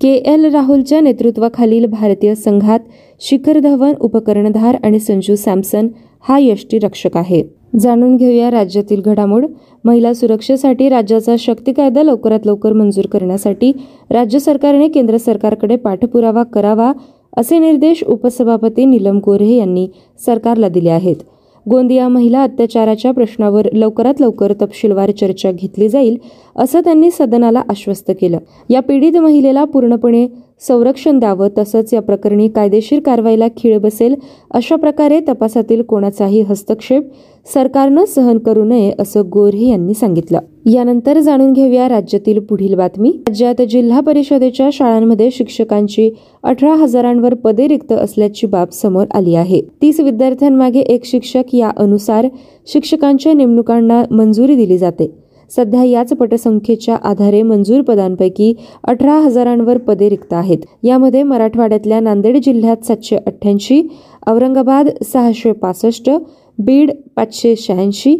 [0.00, 0.08] के.
[0.08, 0.44] एल.
[0.44, 2.80] राहुलच्या नेतृत्वाखालील भारतीय संघात
[3.20, 5.88] शिखर धवन उपकर्णधार आणि संजू सॅमसन
[6.28, 7.42] हा यष्टीरक्षक आहे.
[7.80, 9.46] जाणून घेऊया राज्यातील घडामोड.
[9.84, 13.72] महिला सुरक्षेसाठी राज्याचा शक्ती कायदा लवकरात लवकर मंजूर करण्यासाठी
[14.10, 16.92] राज्य सरकारने केंद्र सरकारकडे पाठपुरावा करावा
[17.36, 19.88] असे निर्देश उपसभापती नीलम गोऱ्हे यांनी
[20.26, 21.16] सरकारला दिले आहेत.
[21.70, 26.16] गोंदिया महिला अत्याचाराच्या प्रश्नावर लवकरात लवकर तपशीलवार चर्चा घेतली जाईल
[26.56, 28.38] असं त्यांनी सदनाला आश्वस्त केलं.
[28.70, 30.26] या पीडित महिलेला पूर्णपणे
[30.60, 34.14] संरक्षण द्यावं तसंच या प्रकरणी कायदेशीर कारवाईला खीळ बसेल
[34.50, 37.02] अशा प्रकारे तपासातील कोणाचाही हस्तक्षेप
[37.54, 40.38] सरकारनं सहन करू नये असं गोऱ्हे यांनी सांगितलं.
[40.66, 43.10] यानंतर जाणून घेऊया राज्यातील पुढील बातमी.
[43.10, 46.10] राज्यात जिल्हा परिषदेच्या शाळांमध्ये शिक्षकांची
[46.42, 49.60] अठरा हजारांवर पदे रिक्त असल्याची बाब समोर आली आहे.
[49.82, 52.26] तीस विद्यार्थ्यांमागे एक शिक्षक या अनुसार
[52.66, 55.25] शिक्षकांच्या नेमणुकांना मंजुरी दिली जाते.
[55.50, 58.52] सध्या याच पटसंख्येच्या आधारे मंजूर पदांपैकी
[58.84, 60.58] अठरा हजारांवर पदे रिक्त आहेत.
[60.82, 63.82] यामध्ये मराठवाड्यातल्या नांदेड जिल्ह्यात सातशे अठ्ठ्याऐंशी
[64.26, 66.10] औरंगाबाद सहाशे पासष्ट
[66.58, 68.16] बीड पाचशे शहाऐंशी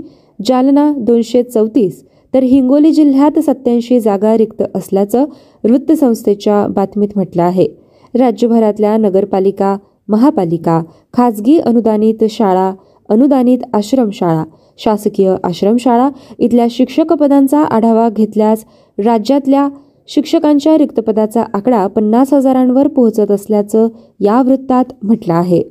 [0.47, 2.03] जालना दोनशे चौतीस
[2.35, 5.25] तर हिंगोली जिल्ह्यात सत्याऐंशी जागा रिक्त असल्याचं
[5.65, 7.67] वृत्तसंस्थेच्या बातमीत म्हटलं आहे.
[8.15, 9.77] राज्यभरातल्या नगरपालिका
[10.09, 10.83] महापालिका
[11.15, 12.73] खाजगी अनुदानित शाळा
[13.09, 14.45] अनुदानित आश्रमशाळा
[14.79, 16.09] शासकीय आश्रमशाळा
[16.39, 18.65] इथल्या शिक्षक पदांचा आढावा घेतल्यास
[18.99, 19.69] राज्यातल्या
[20.09, 23.89] शिक्षकांच्या रिक्तपदाचा आकडा पन्नास हजारांवर पोहोचत असल्याचं
[24.21, 25.63] या वृत्तात म्हटलं आहे.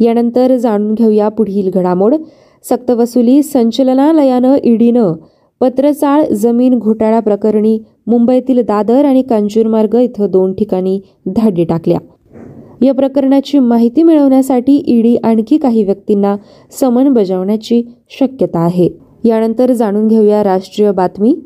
[0.00, 2.14] यानंतर जाणून घेऊया पुढील घडामोड.
[2.64, 5.12] सक्तवसुली संचलनालयानं ईडीनं
[5.60, 11.98] पत्रचाळ जमीन घोटाळा प्रकरणी मुंबईतील दादर आणि कांजूरमार्ग इथं दोन ठिकाणी धाडी टाकल्या.
[12.82, 16.36] या प्रकरणाची माहिती मिळवण्यासाठी ईडी आणखी काही व्यक्तींना
[16.80, 18.88] समन बजावण्याची शक्यता आहे.
[19.24, 21.36] यानंतर जाणून घेऊया राष्ट्रीय बातमी.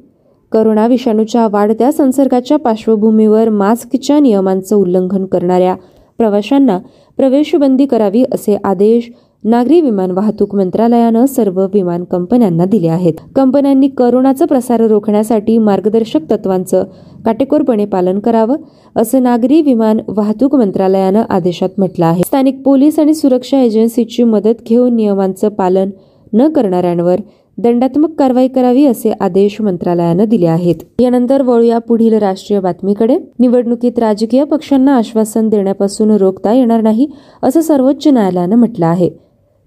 [0.53, 5.77] करोना विषाणूच्या वाढत्या संसर्गाच्या पार्श्वभूमीवर मास्कच्या नियमांचं उल्लंघन करणाऱ्या
[6.19, 6.79] प्रवाशांना
[7.17, 9.13] प्रवेशबंदी करावी असे आदेश
[9.45, 13.13] नागरी विमान वाहतूक मंत्रालयानं सर्व विमान कंपन्यांना दिले आहेत.
[13.37, 16.85] कंपन्यांनी करोनाचा प्रसार रोखण्यासाठी मार्गदर्शक तत्वांचं
[17.25, 18.57] काटेकोरपणे पालन करावं
[18.97, 22.23] असं नागरी विमान वाहतूक मंत्रालयानं आदेशात म्हटलं आहे.
[22.27, 25.91] स्थानिक पोलीस आणि सुरक्षा एजन्सीची मदत घेऊन नियमांचं पालन
[26.33, 27.17] न करणाऱ्यांवर
[27.59, 30.75] दंडात्मक कारवाई करावी असे आदेश मंत्रालयानं दिले आहेत.
[31.01, 33.19] यानंतर वळूया पुढील राष्ट्रीय बातमीकडे.
[33.39, 37.07] निवडणुकीत राजकीय पक्षांना आश्वासन देण्यापासून रोखता येणार नाही
[37.43, 39.11] असं सर्वोच्च न्यायालयानं म्हटलं आहे.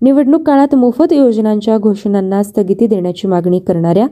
[0.02, 4.08] निवडणूक काळात मोफत योजनांच्या घोषणांना स्थगिती देण्याची मागणी करणाऱ्या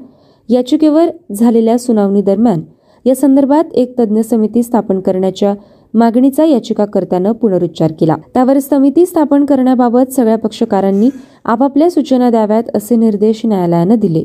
[0.49, 2.62] याचिकेवर झालेल्या सुनावणी दरम्यान
[3.05, 5.55] या संदर्भात एक तज्ज्ञ समिती स्थापन करण्याच्या
[5.93, 8.15] मागणीचा याचिकाकर्त्यानं पुनरुच्चार केला.
[8.33, 11.09] त्यावर समिती स्थापन करण्याबाबत सगळ्या पक्षकारांनी
[11.45, 14.23] आपापल्या सूचना द्याव्यात असे निर्देश न्यायालयानं दिले.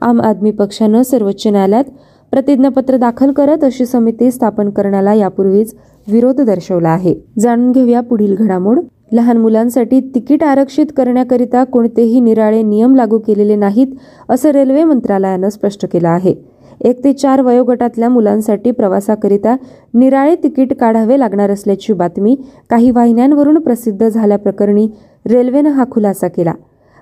[0.00, 1.84] आम आदमी पक्षानं सर्वोच्च न्यायालयात
[2.30, 5.74] प्रतिज्ञापत्र दाखल करत अशी समिती स्थापन करण्याला यापूर्वीच
[6.08, 7.14] विरोध दर्शवला आहे.
[7.38, 8.80] जाणून घेऊया पुढील घडामोड.
[9.12, 13.86] लहान मुलांसाठी तिकीट आरक्षित करण्याकरिता कोणतेही निराळे नियम लागू केलेले नाहीत
[14.28, 16.34] असं रेल्वे मंत्रालयानं स्पष्ट केलं आहे.
[16.80, 19.56] एक ते चार वयोगटातल्या मुलांसाठी प्रवासाकरिता
[19.94, 22.36] निराळे तिकीट काढावे लागणार असल्याची बातमी
[22.70, 24.88] काही वाहिन्यांवरून प्रसिद्ध झाल्याप्रकरणी
[25.26, 26.52] रेल्वेनं हा खुलासा केला.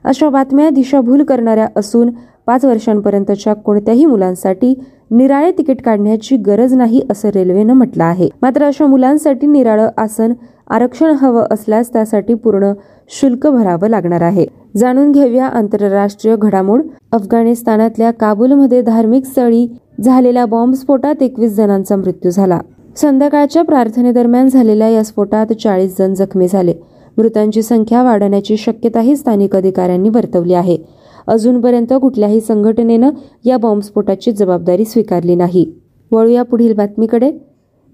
[0.04, 2.10] अशा बातम्या दिशाभूल करणाऱ्या असून
[2.46, 4.74] पाच वर्षांपर्यंतच्या कोणत्याही मुलांसाठी
[5.10, 8.28] निराळे तिकीट काढण्याची गरज नाही असं रेल्वेनं म्हटलं आहे.
[8.42, 10.32] मात्र अशा मुलांसाठी निराळं आसन
[10.70, 12.72] आरक्षण हवं असल्यास त्यासाठी पूर्ण
[13.08, 14.46] शुल्क भरावं लागणार आहे.
[14.76, 16.82] जाणून घेऊया आंतरराष्ट्रीय घडामोड.
[17.12, 22.60] अफगाणिस्तानातल्या काबूलमध्ये धार्मिक स्थळी झालेल्या बॉम्बस्फोटात एकवीस जणांचा मृत्यू झाला.
[22.96, 26.74] संध्याकाळच्या प्रार्थनेदरम्यान झालेल्या या स्फोटात चाळीस जण जखमी झाले.
[27.18, 30.78] मृतांची संख्या वाढण्याची शक्यताही स्थानिक अधिकाऱ्यांनी वर्तवली आहे.
[31.26, 33.10] अजूनपर्यंत कुठल्याही संघटनेनं
[33.44, 35.72] या बॉम्बस्फोटाची जबाबदारी स्वीकारली नाही.
[36.12, 37.32] वळूया पुढील बातमीकडे.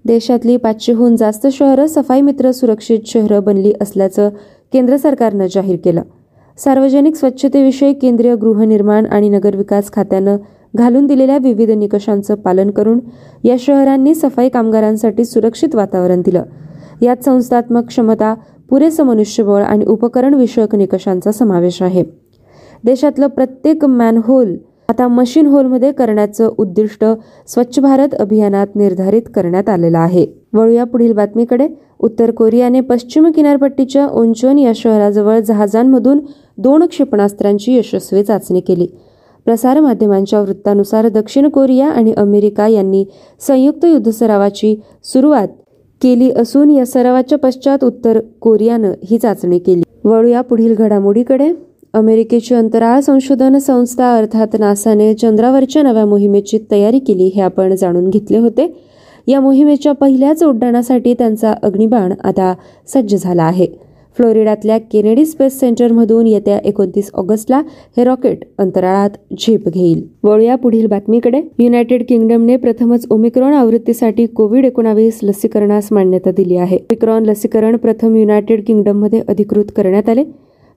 [0.05, 4.29] देशातली पाचशेहून जास्त शहरं सफाई मित्र सुरक्षित शहरं बनली असल्याचं
[4.73, 6.01] केंद्र सरकारनं जाहीर केलं.
[6.57, 10.37] सार्वजनिक स्वच्छतेविषयी केंद्रीय गृहनिर्माण आणि नगरविकास खात्यानं
[10.75, 12.99] घालून दिलेल्या विविध निकषांचं पालन करून
[13.43, 16.43] या शहरांनी सफाई कामगारांसाठी सुरक्षित वातावरण दिलं.
[17.01, 18.35] यात संस्थात्मक क्षमता
[18.69, 22.03] पुरेसं मनुष्यबळ आणि उपकरण विषयक निकषांचा समावेश आहे.
[22.83, 24.55] देशातलं प्रत्येक मॅनहोल
[24.93, 27.05] आता मशीन होलमध्ये करण्याचं उद्दिष्ट
[27.47, 30.27] स्वच्छ भारत अभियानात निर्धारित करण्यात आलेलं आहे.
[30.53, 31.67] वळूया पुढील बातमीकडे.
[31.99, 36.19] उत्तर कोरियाने पश्चिम किनारपट्टीच्या ओंचोन या शहराजवळ जहाजांमधून
[36.57, 38.87] दोन क्षेपणास्त्रांची यशस्वी चाचणी केली.
[39.45, 43.05] प्रसारमाध्यमांच्या वृत्तानुसार दक्षिण कोरिया आणि अमेरिका यांनी
[43.47, 45.47] संयुक्त युद्ध सरावाची सुरुवात
[46.01, 49.83] केली असून या सरावाच्या पश्चात उत्तर कोरियानं ही चाचणी केली.
[50.03, 51.72] वळूया पुढील घडामोडीकडे.
[51.93, 58.37] अमेरिकेची अंतराळ संशोधन संस्था अर्थात नासाने चंद्रावरच्या नव्या मोहिमेची तयारी केली हे आपण जाणून घेतले
[58.37, 58.65] होते.
[59.27, 62.53] या मोहिमेच्या पहिल्याच उड्डाणासाठी त्यांचा अग्निबाण आता
[62.93, 63.67] सज्ज झाला आहे.
[64.17, 67.61] फ्लोरिडातल्या केनेडी स्पेस सेंटरमधून येत्या एकोणतीस ऑगस्टला
[67.97, 70.03] हे रॉकेट अंतराळात झेप घेईल.
[70.23, 71.41] वळूया पुढील बातमीकडे.
[71.59, 76.75] युनायटेड किंगडमने प्रथमच ओमिक्रॉन आवृत्तीसाठी कोविड एकोणावीस लसीकरणास मान्यता दिली आहे.
[76.75, 80.23] ओमिक्रॉन लसीकरण प्रथम युनायटेड किंगडममध्ये अधिकृत करण्यात आले.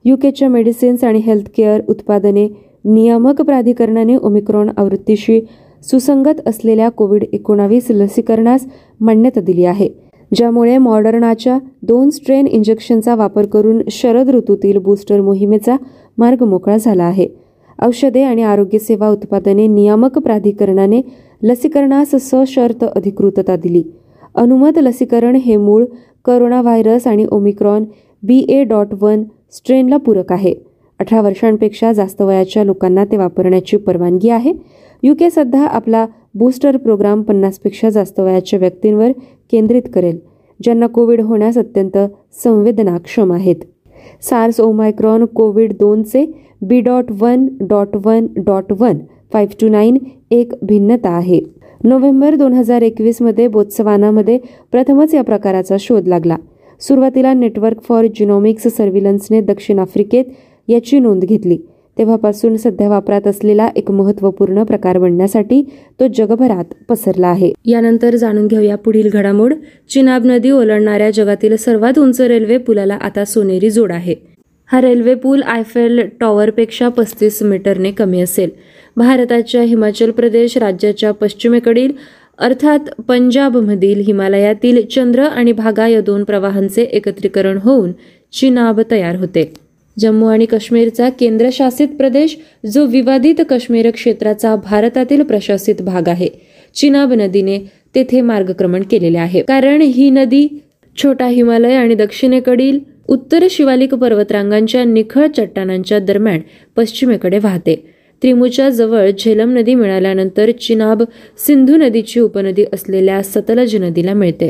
[0.07, 2.47] युकेच्या मेडिसिन्स आणि हेल्थकेअर उत्पादने
[2.85, 5.39] नियामक प्राधिकरणाने ओमिक्रॉन आवृत्तीशी
[5.83, 8.65] सुसंगत असलेल्या कोविड एकोणावीस लसीकरणास
[8.99, 9.89] मान्यता दिली आहे
[10.31, 15.75] ज्यामुळे मॉडर्नाच्या दोन स्ट्रेन इंजेक्शनचा वापर करून शरद ऋतूतील बूस्टर मोहिमेचा
[16.17, 17.27] मार्ग मोकळा झाला आहे.
[17.79, 21.01] औषधे आणि आरोग्य सेवा उत्पादने नियामक प्राधिकरणाने
[21.43, 23.83] लसीकरणास सशर्त अधिकृतता दिली.
[24.35, 25.85] अनुमत लसीकरण हे मूळ
[26.25, 27.83] करोना व्हायरस आणि omicron
[28.23, 30.53] B A dot one स्ट्रेनला पूरक आहे.
[30.99, 34.53] अठरा वर्षांपेक्षा जास्त वयाच्या लोकांना ते वापरण्याची परवानगी आहे.
[35.03, 36.05] युके सध्या आपला
[36.35, 39.11] बूस्टर प्रोग्राम पन्नासपेक्षा जास्त वयाच्या व्यक्तींवर
[39.51, 40.17] केंद्रित करेल
[40.59, 41.97] ज्यांना कोविड होण्यास अत्यंत
[42.43, 43.55] संवेदनाक्षम आहेत.
[44.21, 46.25] SARS omicron Covid दोनचे
[46.61, 48.97] B dot one dot one dot one
[49.33, 49.97] five two nine
[50.31, 51.39] एक भिन्नता आहे.
[51.83, 54.37] नोव्हेंबर दोन हजार एकवीसमध्ये बोत्सवानामध्ये
[54.71, 56.35] प्रथमच या प्रकाराचा शोध लागला.
[56.79, 60.25] सुरुवातीला नेटवर्क फॉर जिनॉमिक्स सर्व्हिलन्सने दक्षिण आफ्रिकेत
[60.67, 61.57] याची नोंद घेतली.
[61.97, 65.61] तेव्हापासून सध्या वापरात असलेला एक महत्त्वपूर्ण प्रकार बनण्यासाठी
[65.99, 67.53] तो जगभरात पसरला आहे.
[67.65, 69.53] यानंतर जाणून घेऊया पुढील घडामोड.
[69.89, 74.15] चिनाब नदी ओलांडणाऱ्या जगातील सर्वात उंच रेल्वे पुलाला आता सोनेरी जोड आहे.
[74.71, 78.49] हा रेल्वे पूल आयफेल टॉवरपेक्षा पस्तीस मीटरने कमी असेल.
[78.97, 81.91] भारताच्या हिमाचल प्रदेश राज्याच्या पश्चिमेकडील
[82.39, 87.91] अर्थात पंजाबमधील हिमालयातील चंद्र आणि भागा या दोन प्रवाहांचे एकत्रीकरण होऊन
[88.33, 89.53] चिनाब तयार होते.
[89.99, 96.27] जम्मू आणि काश्मीरचा केंद्रशासित प्रदेश जो विवादित काश्मीर क्षेत्राचा भारतातील प्रशासित भाग आहे
[96.75, 97.57] चिनाब नदीने
[97.95, 99.41] तेथे मार्गक्रमण केलेले आहे.
[99.41, 100.47] कारण ही नदी
[100.97, 106.39] छोटा हिमालय आणि दक्षिणेकडील उत्तर शिवालिक पर्वतरांगांच्या निखळ चट्टानांच्या दरम्यान
[106.75, 107.96] पश्चिमेकडे वाहते.
[108.21, 111.03] त्रिमुच्या जवळ झेलम नदी मिळाल्यानंतर चिनाब
[111.37, 114.49] सिंधू नदीची उपनदी असलेल्या सतलज नदीला मिळते.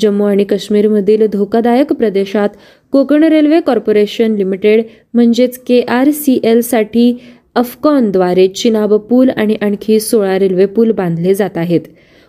[0.00, 2.48] जम्मू आणि काश्मीरमधील धोकादायक प्रदेशात
[2.92, 4.82] कोकण रेल्वे कॉर्पोरेशन लिमिटेड
[5.14, 7.18] म्हणजेच के आर सी एलसाठी
[7.54, 11.80] अफकॉनद्वारे चिनाब पूल आणि आणखी सोळा रेल्वे पूल बांधले जात आहेत.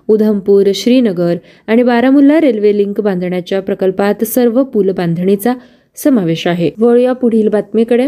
[0.07, 1.35] उधमपूर श्रीनगर
[1.67, 5.53] आणि बारामुल्ला रेल्वे लिंक बांधण्याच्या प्रकल्पात सर्व पूल बांधणीचा
[5.95, 6.71] समावेश आहे.
[6.77, 8.07] वळूया पुढील बातमीकडे.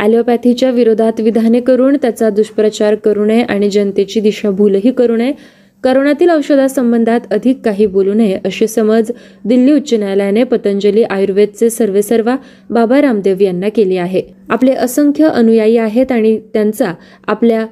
[0.00, 5.32] ॲलोपॅथीच्या विरोधात विधाने करून त्याचा दुष्प्रचार करू नये आणि जनतेची दिशाभूलही करू नये.
[5.84, 9.10] करोनातील औषधासंबंधात अधिक काही बोलू नये असे समज
[9.44, 12.36] दिल्ली उच्च न्यायालयाने पतंजली आयुर्वेदचे सर्वेसर्वा
[12.70, 14.22] बाबा रामदेव यांना केली आहे.
[14.48, 16.92] आपले असंख्य अनुयायी आहेत आणि त्यांचा
[17.28, 17.64] आपल्या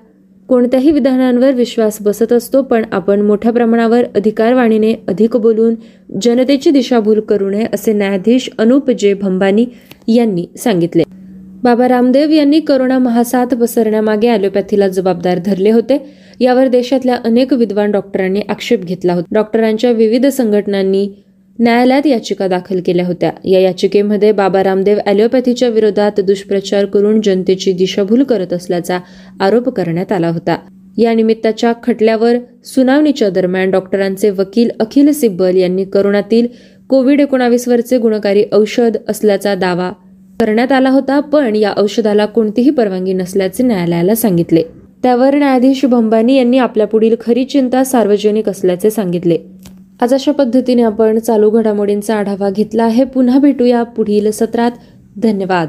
[0.48, 5.74] कोणत्याही विधानांवर विश्वास बसत असतो पण आपण मोठ्या प्रमाणावर अधिकारवाणीने अधिक बोलून
[6.22, 9.66] जनतेची दिशाभूल करू नये असे न्यायाधीश अनुप जे भंबानी
[10.08, 11.02] यांनी सांगितले.
[11.62, 15.98] बाबा रामदेव यांनी करोना महासाथ पसरण्यामागे ॲलोपॅथीला जबाबदार धरले होते.
[16.40, 19.34] यावर देशातल्या अनेक विद्वान डॉक्टरांनी आक्षेप घेतला होता.
[19.34, 21.08] डॉक्टरांच्या विविध संघटनांनी
[21.58, 23.30] न्यायालयात याचिका दाखल केल्या होत्या.
[23.44, 28.98] या याचिकेमध्ये बाबा रामदेव ॲलोपॅथीच्या विरोधात दुष्प्रचार करून जनतेची दिशाभूल करत असल्याचा
[29.40, 30.56] आरोप करण्यात आला होता.
[30.98, 36.46] या निमित्ताच्या खटल्यावर सुनावणीच्या दरम्यान डॉक्टरांचे वकील अखिल सिब्बल यांनी करोनातील
[36.90, 39.90] कोविड एकोणावीस वरचे गुणकारी औषध असल्याचा दावा
[40.40, 44.62] करण्यात आला होता पण या औषधाला कोणतीही परवानगी नसल्याचे न्यायालयाला सांगितले.
[45.02, 49.38] त्यावर न्यायाधीश भंबानी यांनी आपल्या पुढील खरी चिंता सार्वजनिक असल्याचे सांगितले.
[50.00, 53.04] आज अशा पद्धतीने आपण चालू घडामोडींचा आढावा घेतला आहे.
[53.04, 54.70] पुन्हा भेटूया पुढील सत्रात.
[55.16, 55.68] धन्यवाद.